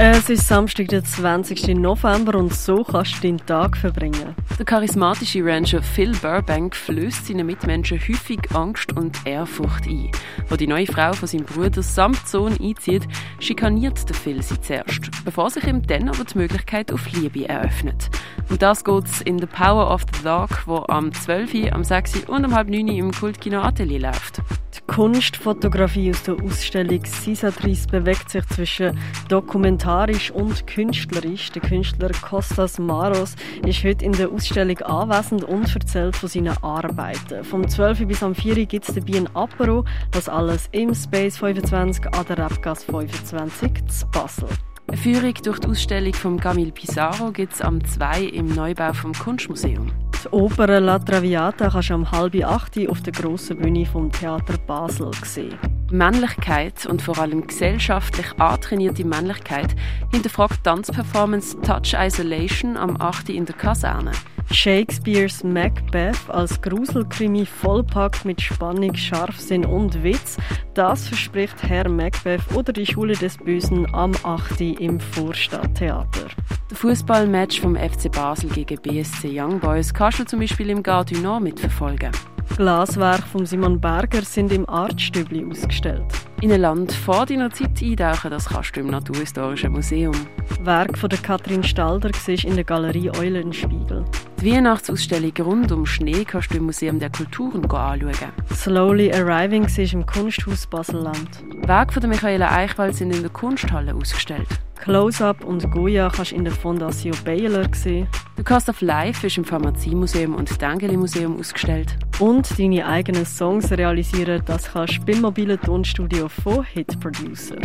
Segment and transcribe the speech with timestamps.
[0.00, 1.74] Es ist Samstag, der 20.
[1.76, 4.36] November und so kannst du deinen Tag verbringen.
[4.56, 10.12] Der charismatische Rancher Phil Burbank flößt seinen Mitmenschen häufig Angst und Ehrfurcht ein.
[10.48, 13.08] Wo die neue Frau von seinem Bruder samt Sohn einzieht,
[13.40, 18.08] schikaniert der Phil sie zuerst, bevor sich ihm dann aber die Möglichkeit auf Liebe eröffnet.
[18.50, 22.28] Und das geht's in The Power of the Dog, wo am 12., am 6.
[22.28, 22.86] und um halb 9.
[22.86, 24.42] im Kultkino Atelier läuft.
[24.74, 31.50] Die Kunstfotografie aus der Ausstellung Cisatrice bewegt sich zwischen dokumentarisch und künstlerisch.
[31.52, 33.34] Der Künstler Kostas Maros
[33.66, 37.44] ist heute in der Ausstellung anwesend und erzählt von seinen Arbeiten.
[37.44, 38.06] Vom 12.
[38.06, 38.66] bis am 4.
[38.66, 44.06] gibt es dabei ein Apero, das alles im Space 25 an der Rapgas 25 zu
[44.08, 44.48] Basel.
[44.88, 49.12] Eine Führung durch die Ausstellung von Camille Pizarro gibt es am 2 im Neubau vom
[49.12, 50.07] Kunstmuseum.
[50.24, 54.58] Die Oper La Traviata kannst du am halb acht auf der grossen Bühne vom Theater
[54.66, 55.56] Basel sehen.
[55.90, 59.76] Männlichkeit und vor allem gesellschaftlich antrainierte Männlichkeit
[60.10, 63.28] hinterfragt Tanzperformance Touch Isolation am 8.
[63.30, 64.12] in der Kaserne.
[64.50, 70.36] Shakespeares Macbeth als Gruselkrimi vollpackt mit Spannung, Scharfsinn und Witz.
[70.74, 74.60] Das verspricht Herr Macbeth oder die Schule des Bösen am 8.
[74.60, 76.26] im Vorstadttheater.
[76.70, 81.06] Der Fußballmatch vom FC Basel gegen BSC Young Boys kannst du zum Beispiel im Gare
[81.06, 82.12] du Nord mitverfolgen.
[82.56, 86.04] Glaswerke von Simon Berger sind im Artstübli ausgestellt.
[86.42, 90.14] In ein Land vor deiner Zeit eintauchen, das kannst du im Naturhistorischen Museum.
[90.62, 94.04] Werk von der Katrin Stalder siehst in der Galerie Eulenspiegel.
[94.42, 98.32] Die Weihnachtsausstellung rund um Schnee kannst du im Museum der Kulturen anschauen.
[98.54, 101.42] Slowly Arriving siehst im Kunsthaus Baselland.
[101.66, 104.48] Werke von der Michaela Eichwald sind in der Kunsthalle ausgestellt.
[104.78, 108.08] Close-Up und Goya kannst du in der Fondation Baylor sehen.
[108.36, 111.96] The Cost of Life ist im Pharmaziemuseum und Dengeli Museum ausgestellt.
[112.18, 117.56] Und deine eigenen Songs realisieren, das kannst du beim mobilen Tonstudio von Hit Producer.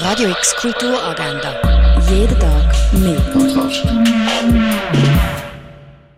[0.00, 2.00] Radio X Kulturagenda.
[2.08, 3.20] Jeden Tag mehr.